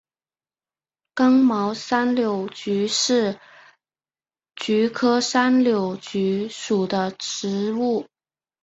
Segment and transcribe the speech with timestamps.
[1.13, 3.39] 刚毛山柳菊是
[4.55, 8.07] 菊科山柳菊属的植物。